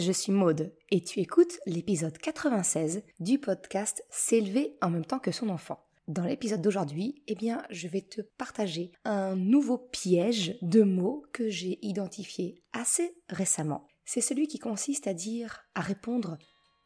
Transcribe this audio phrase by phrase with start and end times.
[0.00, 5.32] je suis Maude et tu écoutes l'épisode 96 du podcast S'élever en même temps que
[5.32, 5.80] son enfant.
[6.06, 11.48] Dans l'épisode d'aujourd'hui, eh bien, je vais te partager un nouveau piège de mots que
[11.48, 13.86] j'ai identifié assez récemment.
[14.04, 16.36] C'est celui qui consiste à dire, à répondre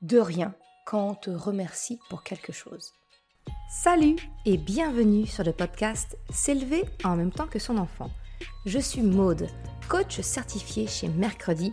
[0.02, 0.54] de rien
[0.86, 2.92] quand on te remercie pour quelque chose.
[3.82, 4.16] Salut
[4.46, 8.10] et bienvenue sur le podcast S'élever en même temps que son enfant.
[8.66, 9.48] Je suis Maude,
[9.88, 11.72] coach certifié chez Mercredi,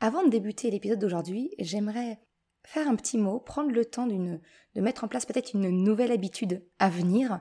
[0.00, 2.18] Avant de débuter l'épisode d'aujourd'hui, j'aimerais
[2.64, 4.40] faire un petit mot, prendre le temps de
[4.80, 7.40] mettre en place peut-être une nouvelle habitude à venir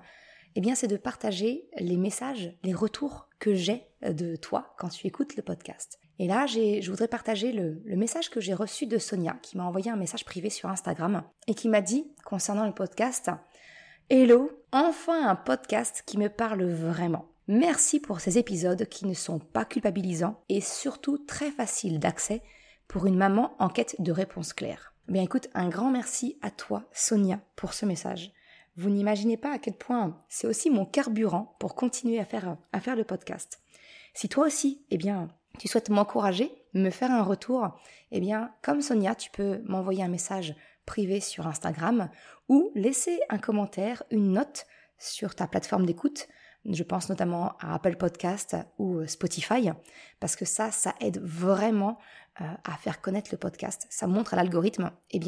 [0.55, 5.05] eh bien, c'est de partager les messages, les retours que j'ai de toi quand tu
[5.05, 5.99] écoutes le podcast.
[6.17, 9.65] Et là, je voudrais partager le, le message que j'ai reçu de Sonia, qui m'a
[9.65, 13.29] envoyé un message privé sur Instagram et qui m'a dit, concernant le podcast,
[14.09, 17.34] Hello, enfin un podcast qui me parle vraiment.
[17.47, 22.41] Merci pour ces épisodes qui ne sont pas culpabilisants et surtout très faciles d'accès
[22.87, 24.93] pour une maman en quête de réponses claires.
[25.07, 28.31] Bien écoute, un grand merci à toi, Sonia, pour ce message.
[28.77, 32.79] Vous n'imaginez pas à quel point c'est aussi mon carburant pour continuer à faire, à
[32.79, 33.59] faire le podcast.
[34.15, 35.27] Si toi aussi, eh bien,
[35.59, 37.79] tu souhaites m'encourager, me faire un retour,
[38.11, 40.55] eh bien, comme Sonia, tu peux m'envoyer un message
[40.87, 42.09] privé sur Instagram
[42.49, 44.65] ou laisser un commentaire, une note
[44.97, 46.27] sur ta plateforme d'écoute.
[46.69, 49.69] Je pense notamment à Apple Podcast ou Spotify,
[50.19, 51.97] parce que ça, ça aide vraiment
[52.41, 53.85] euh, à faire connaître le podcast.
[53.89, 55.19] Ça montre à l'algorithme, eh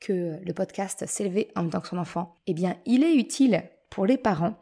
[0.00, 4.06] que le podcast S'élever en temps que son enfant, eh bien, il est utile pour
[4.06, 4.58] les parents.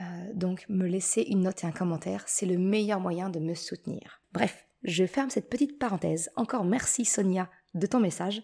[0.00, 3.54] Euh, donc, me laisser une note et un commentaire, c'est le meilleur moyen de me
[3.54, 4.22] soutenir.
[4.32, 6.30] Bref, je ferme cette petite parenthèse.
[6.36, 8.42] Encore merci Sonia de ton message.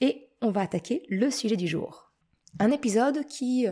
[0.00, 2.12] Et on va attaquer le sujet du jour.
[2.58, 3.66] Un épisode qui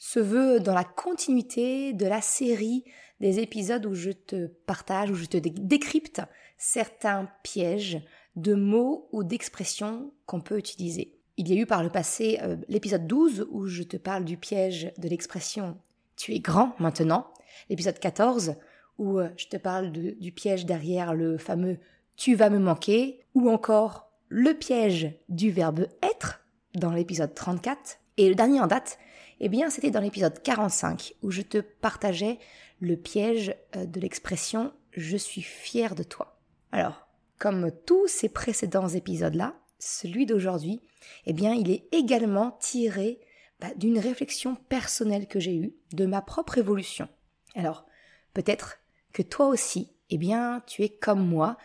[0.00, 2.82] se veut dans la continuité de la série
[3.20, 6.22] des épisodes où je te partage, où je te décrypte
[6.58, 8.00] certains pièges
[8.34, 11.20] de mots ou d'expressions qu'on peut utiliser.
[11.36, 14.36] Il y a eu par le passé euh, l'épisode 12 où je te parle du
[14.36, 15.78] piège de l'expression
[16.16, 17.32] tu es grand maintenant,
[17.70, 18.56] l'épisode 14
[18.98, 21.78] où euh, je te parle du piège derrière le fameux
[22.20, 26.44] tu vas me manquer, ou encore le piège du verbe être
[26.74, 27.96] dans l'épisode 34.
[28.18, 28.98] Et le dernier en date,
[29.40, 32.38] eh bien c'était dans l'épisode 45 où je te partageais
[32.80, 36.38] le piège euh, de l'expression je suis fier de toi.
[36.72, 37.06] Alors,
[37.38, 40.80] comme tous ces précédents épisodes-là, celui d'aujourd'hui,
[41.26, 43.20] eh bien, il est également tiré
[43.60, 47.08] bah, d'une réflexion personnelle que j'ai eue, de ma propre évolution.
[47.54, 47.86] Alors,
[48.34, 48.78] peut-être
[49.12, 51.56] que toi aussi, eh bien, tu es comme moi,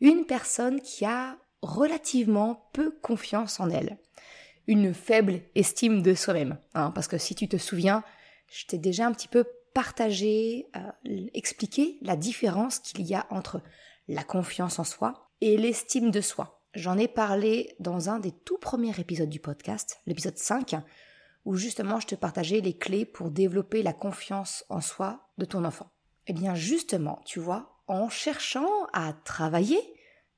[0.00, 3.98] une personne qui a relativement peu confiance en elle,
[4.66, 6.58] une faible estime de soi-même.
[6.74, 8.02] Hein, parce que si tu te souviens,
[8.50, 9.44] je t'ai déjà un petit peu
[9.74, 13.60] partagé, euh, expliqué la différence qu'il y a entre
[14.08, 16.62] la confiance en soi et l'estime de soi.
[16.74, 20.76] J'en ai parlé dans un des tout premiers épisodes du podcast, l'épisode 5,
[21.44, 25.64] où justement je te partageais les clés pour développer la confiance en soi de ton
[25.64, 25.90] enfant.
[26.26, 29.80] Eh bien justement, tu vois, en cherchant à travailler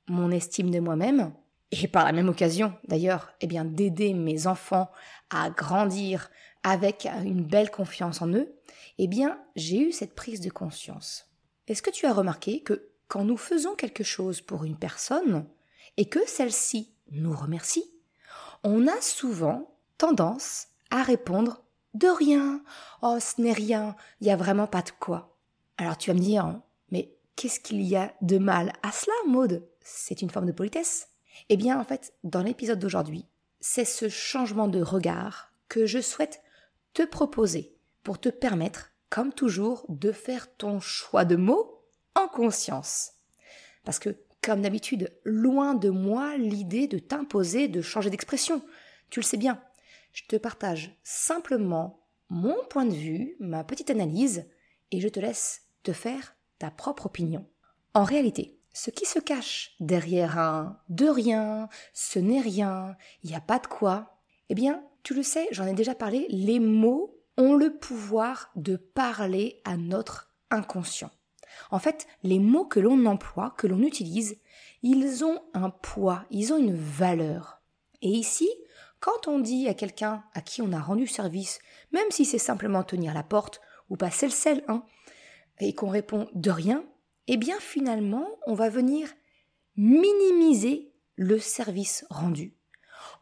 [0.07, 1.33] mon estime de moi-même,
[1.71, 4.89] et par la même occasion d'ailleurs, eh bien d'aider mes enfants
[5.29, 6.29] à grandir
[6.63, 8.53] avec une belle confiance en eux,
[8.97, 11.29] eh bien j'ai eu cette prise de conscience.
[11.67, 15.45] Est-ce que tu as remarqué que quand nous faisons quelque chose pour une personne,
[15.97, 17.91] et que celle-ci nous remercie,
[18.63, 21.63] on a souvent tendance à répondre
[21.95, 22.61] de rien.
[23.01, 25.35] Oh, ce n'est rien, il n'y a vraiment pas de quoi.
[25.77, 26.61] Alors tu vas me dire,
[26.91, 29.67] mais qu'est-ce qu'il y a de mal à cela, Maude?
[29.81, 31.09] C'est une forme de politesse?
[31.49, 33.25] Eh bien, en fait, dans l'épisode d'aujourd'hui,
[33.59, 36.41] c'est ce changement de regard que je souhaite
[36.93, 41.83] te proposer pour te permettre, comme toujours, de faire ton choix de mots
[42.15, 43.13] en conscience.
[43.83, 48.61] Parce que comme d'habitude, loin de moi l'idée de t'imposer de changer d'expression.
[49.09, 49.61] Tu le sais bien.
[50.13, 54.45] Je te partage simplement mon point de vue, ma petite analyse,
[54.91, 57.45] et je te laisse te faire ta propre opinion.
[57.93, 63.35] En réalité, ce qui se cache derrière un de rien, ce n'est rien, il n'y
[63.35, 64.19] a pas de quoi,
[64.49, 68.75] eh bien, tu le sais, j'en ai déjà parlé, les mots ont le pouvoir de
[68.75, 71.09] parler à notre inconscient.
[71.71, 74.37] En fait, les mots que l'on emploie, que l'on utilise,
[74.83, 77.63] ils ont un poids, ils ont une valeur.
[78.03, 78.47] Et ici,
[78.99, 81.57] quand on dit à quelqu'un à qui on a rendu service,
[81.91, 83.59] même si c'est simplement tenir la porte
[83.89, 84.83] ou passer le sel, hein,
[85.59, 86.85] et qu'on répond de rien,
[87.27, 89.09] eh bien finalement, on va venir
[89.75, 92.55] minimiser le service rendu.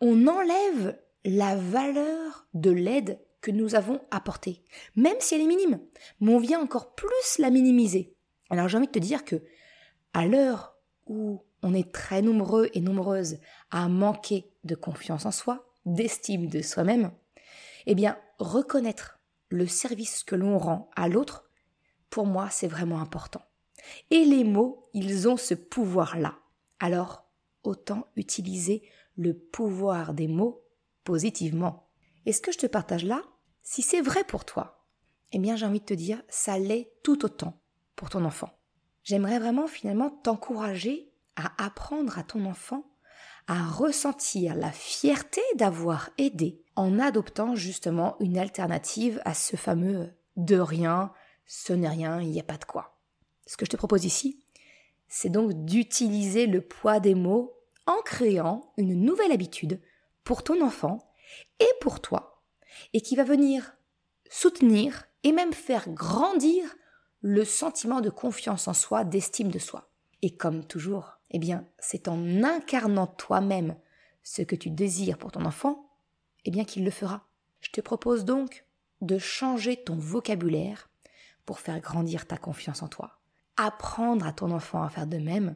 [0.01, 4.63] On enlève la valeur de l'aide que nous avons apportée,
[4.95, 5.79] même si elle est minime,
[6.19, 8.15] mais on vient encore plus la minimiser.
[8.49, 9.43] Alors j'ai envie de te dire que,
[10.13, 10.75] à l'heure
[11.05, 13.39] où on est très nombreux et nombreuses
[13.71, 17.11] à manquer de confiance en soi, d'estime de soi-même,
[17.85, 19.19] eh bien, reconnaître
[19.49, 21.49] le service que l'on rend à l'autre,
[22.09, 23.41] pour moi, c'est vraiment important.
[24.11, 26.37] Et les mots, ils ont ce pouvoir-là.
[26.79, 27.25] Alors,
[27.63, 28.83] autant utiliser
[29.17, 30.63] le pouvoir des mots
[31.03, 31.89] positivement.
[32.25, 33.21] Et ce que je te partage là,
[33.63, 34.85] si c'est vrai pour toi,
[35.31, 37.61] eh bien j'ai envie de te dire, ça l'est tout autant
[37.95, 38.49] pour ton enfant.
[39.03, 42.85] J'aimerais vraiment finalement t'encourager à apprendre à ton enfant
[43.47, 50.57] à ressentir la fierté d'avoir aidé en adoptant justement une alternative à ce fameux de
[50.57, 51.11] rien,
[51.45, 52.94] ce n'est rien, il n'y a pas de quoi.
[53.45, 54.39] Ce que je te propose ici,
[55.07, 57.53] c'est donc d'utiliser le poids des mots
[57.85, 59.79] en créant une nouvelle habitude
[60.23, 61.13] pour ton enfant
[61.59, 62.43] et pour toi,
[62.93, 63.75] et qui va venir
[64.29, 66.75] soutenir et même faire grandir
[67.21, 69.89] le sentiment de confiance en soi, d'estime de soi.
[70.21, 73.75] Et comme toujours, eh bien, c'est en incarnant toi-même
[74.23, 75.89] ce que tu désires pour ton enfant,
[76.45, 77.27] eh bien qu'il le fera.
[77.61, 78.65] Je te propose donc
[79.01, 80.89] de changer ton vocabulaire
[81.45, 83.14] pour faire grandir ta confiance en toi.
[83.57, 85.55] Apprendre à ton enfant à faire de même,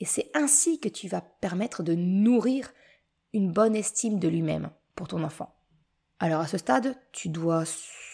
[0.00, 2.70] et c'est ainsi que tu vas permettre de nourrir
[3.32, 5.54] une bonne estime de lui-même pour ton enfant.
[6.18, 7.64] Alors à ce stade, tu dois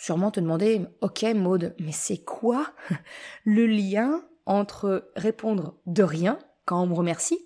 [0.01, 2.73] sûrement te demander, ok Maude, mais c'est quoi
[3.45, 7.45] le lien entre répondre de rien quand on me remercie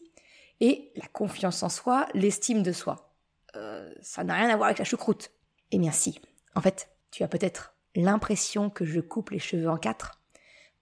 [0.60, 3.14] et la confiance en soi, l'estime de soi?
[3.56, 5.30] Euh, Ça n'a rien à voir avec la choucroute.
[5.70, 6.20] Eh bien si,
[6.54, 10.20] en fait, tu as peut-être l'impression que je coupe les cheveux en quatre.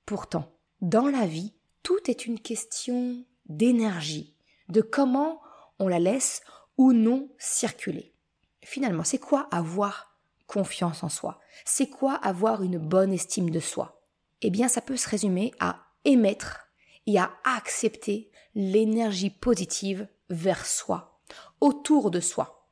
[0.05, 0.51] Pourtant,
[0.81, 4.35] dans la vie, tout est une question d'énergie,
[4.69, 5.41] de comment
[5.79, 6.43] on la laisse
[6.77, 8.15] ou non circuler.
[8.63, 10.17] Finalement, c'est quoi avoir
[10.47, 11.41] confiance en soi?
[11.65, 14.03] C'est quoi avoir une bonne estime de soi?
[14.43, 16.69] Eh bien, ça peut se résumer à émettre
[17.07, 21.21] et à accepter l'énergie positive vers soi,
[21.61, 22.69] autour de soi.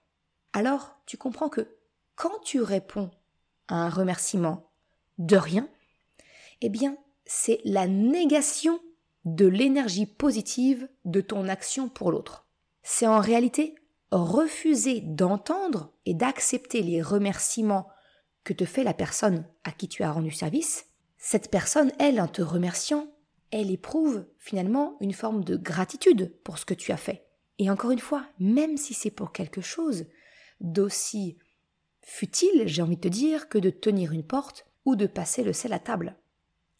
[0.52, 1.76] Alors, tu comprends que
[2.14, 3.11] quand tu réponds
[3.69, 4.70] à un remerciement
[5.19, 5.69] de rien,
[6.61, 8.81] eh bien, c'est la négation
[9.25, 12.46] de l'énergie positive de ton action pour l'autre.
[12.82, 13.75] C'est en réalité
[14.12, 17.88] refuser d'entendre et d'accepter les remerciements
[18.44, 20.87] que te fait la personne à qui tu as rendu service,
[21.19, 23.08] cette personne, elle, en te remerciant,
[23.50, 27.26] elle éprouve finalement une forme de gratitude pour ce que tu as fait.
[27.58, 30.06] Et encore une fois, même si c'est pour quelque chose
[30.61, 31.37] d'aussi
[32.02, 35.52] futile, j'ai envie de te dire, que de tenir une porte ou de passer le
[35.52, 36.17] sel à table.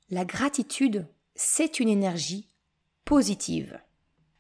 [0.09, 2.49] La gratitude, c'est une énergie
[3.05, 3.81] positive.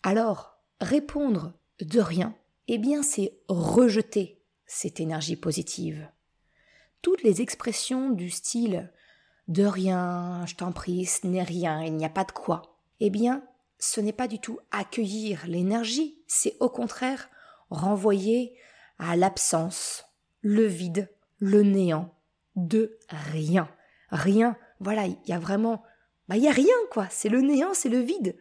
[0.05, 2.37] Alors, répondre de rien,
[2.69, 6.09] eh bien c'est rejeter cette énergie positive.
[7.03, 8.93] Toutes les expressions du style
[9.49, 13.11] de rien, je t'en prie, ce n'est rien, il n'y a pas de quoi, eh
[13.11, 13.43] bien
[13.81, 17.29] ce n'est pas du tout accueillir l'énergie, c'est au contraire
[17.71, 18.57] renvoyer
[18.99, 20.05] à l'absence,
[20.43, 22.15] le vide, le néant,
[22.55, 23.69] de rien.
[24.11, 25.83] Rien, voilà, il y a vraiment,
[26.29, 28.37] bah il y a rien quoi, c'est le néant, c'est le vide.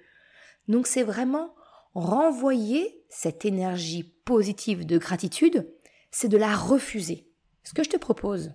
[0.67, 1.55] Donc c'est vraiment
[1.93, 5.71] renvoyer cette énergie positive de gratitude,
[6.11, 7.29] c'est de la refuser.
[7.63, 8.53] Ce que je te propose,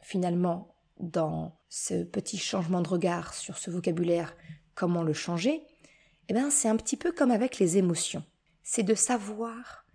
[0.00, 4.36] finalement, dans ce petit changement de regard sur ce vocabulaire,
[4.74, 5.62] comment le changer,
[6.28, 8.24] eh bien, c'est un petit peu comme avec les émotions.
[8.62, 9.86] C'est de savoir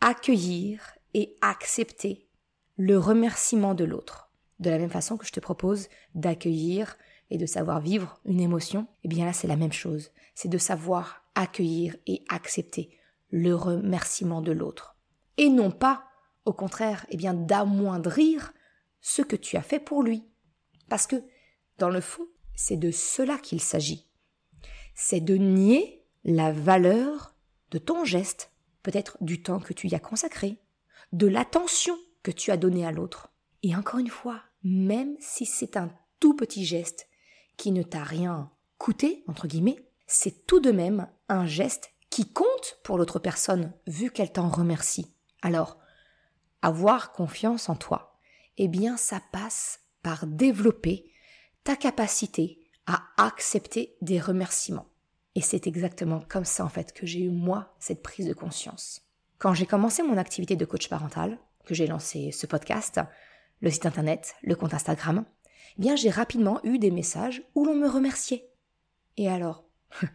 [0.00, 2.28] accueillir et accepter
[2.76, 4.25] le remerciement de l'autre.
[4.58, 6.96] De la même façon que je te propose d'accueillir
[7.30, 10.10] et de savoir vivre une émotion, eh bien là, c'est la même chose.
[10.34, 12.90] C'est de savoir accueillir et accepter
[13.30, 14.96] le remerciement de l'autre.
[15.36, 16.04] Et non pas,
[16.44, 18.52] au contraire, eh bien, d'amoindrir
[19.00, 20.24] ce que tu as fait pour lui.
[20.88, 21.16] Parce que,
[21.78, 24.08] dans le fond, c'est de cela qu'il s'agit.
[24.94, 27.36] C'est de nier la valeur
[27.70, 28.50] de ton geste,
[28.82, 30.58] peut-être du temps que tu y as consacré,
[31.12, 33.32] de l'attention que tu as donnée à l'autre.
[33.68, 37.08] Et encore une fois, même si c'est un tout petit geste
[37.56, 42.78] qui ne t'a rien coûté, entre guillemets, c'est tout de même un geste qui compte
[42.84, 45.12] pour l'autre personne, vu qu'elle t'en remercie.
[45.42, 45.78] Alors,
[46.62, 48.20] avoir confiance en toi,
[48.56, 51.10] eh bien, ça passe par développer
[51.64, 54.86] ta capacité à accepter des remerciements.
[55.34, 59.02] Et c'est exactement comme ça, en fait, que j'ai eu, moi, cette prise de conscience.
[59.38, 63.00] Quand j'ai commencé mon activité de coach parental, que j'ai lancé ce podcast,
[63.60, 65.24] le site internet, le compte Instagram,
[65.78, 68.50] eh bien j'ai rapidement eu des messages où l'on me remerciait.
[69.16, 69.64] Et alors,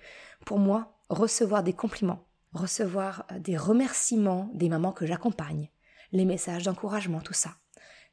[0.45, 5.69] pour moi, recevoir des compliments, recevoir euh, des remerciements des mamans que j'accompagne,
[6.12, 7.51] les messages d'encouragement, tout ça,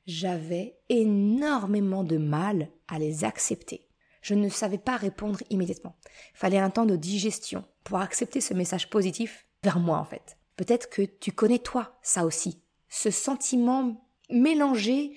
[0.06, 3.88] j'avais énormément de mal à les accepter.
[4.22, 5.96] Je ne savais pas répondre immédiatement.
[6.34, 10.38] Fallait un temps de digestion pour accepter ce message positif vers moi en fait.
[10.56, 15.16] Peut-être que tu connais toi ça aussi, ce sentiment mélangé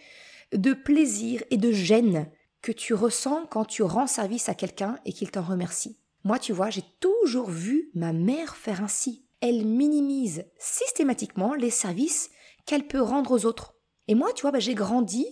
[0.54, 2.30] de plaisir et de gêne
[2.62, 5.98] que tu ressens quand tu rends service à quelqu'un et qu'il t'en remercie.
[6.24, 9.26] Moi, tu vois, j'ai toujours vu ma mère faire ainsi.
[9.40, 12.30] Elle minimise systématiquement les services
[12.66, 13.76] qu'elle peut rendre aux autres.
[14.08, 15.26] Et moi, tu vois, bah, j'ai grandi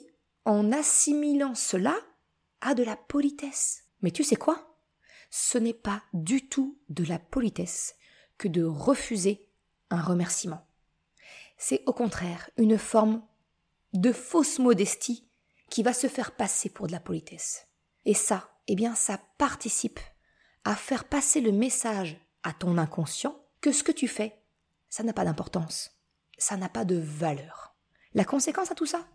[0.45, 1.95] en assimilant cela
[2.62, 3.83] à de la politesse.
[4.01, 4.77] Mais tu sais quoi?
[5.29, 7.95] Ce n'est pas du tout de la politesse
[8.38, 9.48] que de refuser
[9.91, 10.65] un remerciement.
[11.57, 13.21] C'est au contraire une forme
[13.93, 15.29] de fausse modestie
[15.69, 17.67] qui va se faire passer pour de la politesse.
[18.05, 20.00] Et ça, eh bien, ça participe
[20.63, 24.41] à faire passer le message à ton inconscient que ce que tu fais,
[24.89, 25.91] ça n'a pas d'importance,
[26.38, 27.75] ça n'a pas de valeur.
[28.13, 29.08] La conséquence à tout ça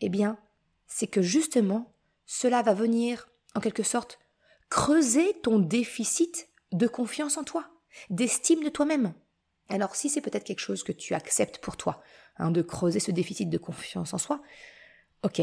[0.00, 0.38] Eh bien,
[0.86, 1.94] c'est que justement,
[2.26, 4.18] cela va venir, en quelque sorte,
[4.68, 7.68] creuser ton déficit de confiance en toi,
[8.10, 9.14] d'estime de toi-même.
[9.68, 12.02] Alors si c'est peut-être quelque chose que tu acceptes pour toi,
[12.38, 14.40] hein, de creuser ce déficit de confiance en soi,
[15.22, 15.42] ok.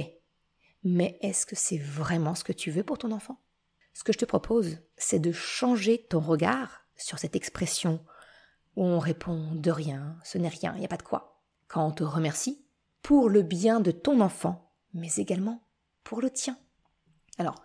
[0.84, 3.40] Mais est-ce que c'est vraiment ce que tu veux pour ton enfant?
[3.94, 8.04] Ce que je te propose, c'est de changer ton regard sur cette expression
[8.76, 11.42] où on répond de rien, ce n'est rien, il n'y a pas de quoi.
[11.68, 12.66] Quand on te remercie,
[13.02, 15.64] pour le bien de ton enfant, mais également
[16.04, 16.58] pour le tien.
[17.38, 17.64] Alors,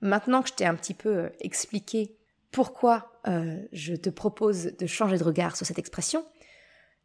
[0.00, 2.18] maintenant que je t'ai un petit peu euh, expliqué
[2.50, 6.24] pourquoi euh, je te propose de changer de regard sur cette expression,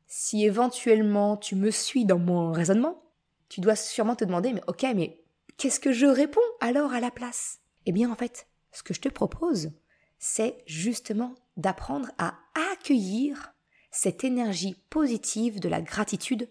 [0.07, 3.03] si éventuellement tu me suis dans mon raisonnement,
[3.49, 5.21] tu dois sûrement te demander, mais ok, mais
[5.57, 7.59] qu'est-ce que je réponds alors à la place?
[7.85, 9.71] Eh bien, en fait, ce que je te propose,
[10.19, 12.35] c'est justement d'apprendre à
[12.73, 13.53] accueillir
[13.91, 16.49] cette énergie positive de la gratitude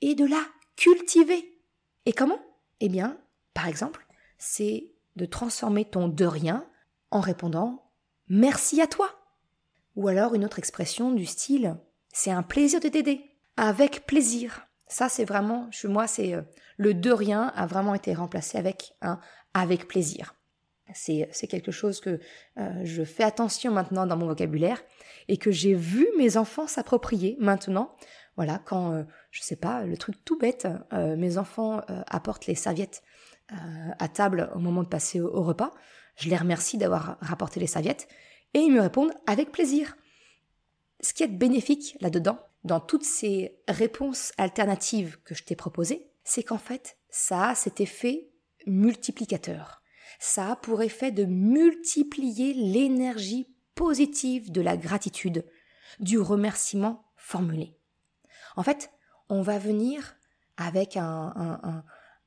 [0.00, 0.42] et de la
[0.76, 1.58] cultiver.
[2.06, 2.40] Et comment?
[2.80, 3.18] Eh bien,
[3.52, 4.06] par exemple,
[4.38, 6.66] c'est de transformer ton de rien
[7.10, 7.89] en répondant
[8.30, 9.10] merci à toi.
[9.96, 11.76] Ou alors une autre expression du style
[12.12, 13.20] c'est un plaisir de t'aider.
[13.56, 14.66] Avec plaisir.
[14.88, 16.42] Ça, c'est vraiment, chez moi, c'est euh,
[16.76, 19.20] le de rien a vraiment été remplacé avec un
[19.54, 20.34] avec plaisir.
[20.92, 22.18] C'est, quelque chose que
[22.58, 24.82] euh, je fais attention maintenant dans mon vocabulaire
[25.28, 27.94] et que j'ai vu mes enfants s'approprier maintenant.
[28.34, 33.02] Voilà, quand, euh, je sais pas, le truc tout bête, mes enfants apportent les serviettes
[33.98, 35.72] à table au moment de passer au repas.
[36.16, 38.08] Je les remercie d'avoir rapporté les serviettes
[38.54, 39.96] et ils me répondent avec plaisir.
[41.00, 46.42] Ce qui est bénéfique là-dedans, dans toutes ces réponses alternatives que je t'ai proposées, c'est
[46.42, 48.30] qu'en fait, ça a cet effet
[48.66, 49.82] multiplicateur.
[50.18, 55.46] Ça a pour effet de multiplier l'énergie positive de la gratitude,
[56.00, 57.78] du remerciement formulé.
[58.56, 58.90] En fait,
[59.28, 60.16] on va venir
[60.56, 61.82] avec un,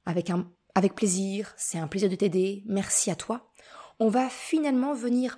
[0.06, 3.52] avec un, avec plaisir, c'est un plaisir de t'aider, merci à toi.
[4.00, 5.38] On va finalement venir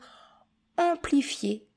[0.78, 1.68] amplifier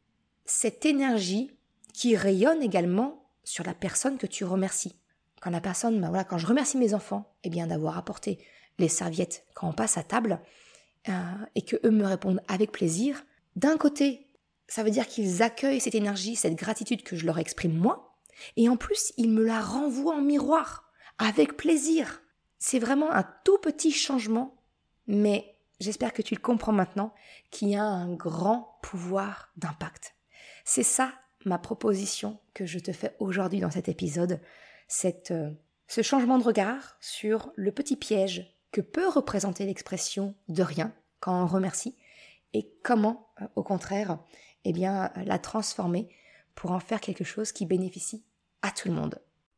[0.45, 1.51] cette énergie
[1.93, 4.97] qui rayonne également sur la personne que tu remercies.
[5.41, 8.39] Quand la personne, ben voilà, quand je remercie mes enfants, eh bien d'avoir apporté
[8.79, 10.41] les serviettes quand on passe à table,
[11.09, 11.13] euh,
[11.55, 13.25] et que eux me répondent avec plaisir,
[13.57, 14.27] d'un côté,
[14.69, 18.17] ça veut dire qu'ils accueillent cette énergie, cette gratitude que je leur exprime moi,
[18.57, 22.23] et en plus, ils me la renvoient en miroir, avec plaisir.
[22.59, 24.57] C'est vraiment un tout petit changement,
[25.07, 27.15] mais j'espère que tu le comprends maintenant,
[27.51, 30.15] qui a un grand pouvoir d'impact.
[30.65, 31.13] C'est ça
[31.45, 34.41] ma proposition que je te fais aujourd'hui dans cet épisode,
[34.89, 35.51] cette, euh,
[35.87, 41.43] ce changement de regard sur le petit piège que peut représenter l'expression de rien quand
[41.43, 41.97] on remercie
[42.53, 44.19] et comment, euh, au contraire,
[44.65, 46.09] eh bien, la transformer
[46.55, 48.25] pour en faire quelque chose qui bénéficie
[48.63, 49.21] à tout le monde.